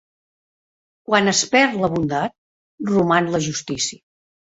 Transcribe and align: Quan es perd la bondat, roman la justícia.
Quan 1.09 1.31
es 1.33 1.41
perd 1.55 1.75
la 1.81 1.89
bondat, 1.95 2.33
roman 2.93 3.29
la 3.37 3.43
justícia. 3.49 4.01